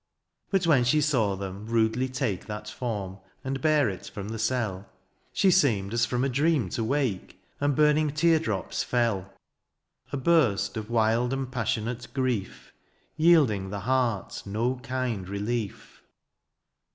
[0.49, 4.89] But when she saw them rudely take That form, and bear it from the cell.
[5.31, 7.39] She seemed as from a dream to wake.
[7.59, 9.31] And burning tear drops fell:—
[10.11, 12.73] A burst of wild and passionate grief.
[13.15, 16.01] Yielding the heart no kind relief.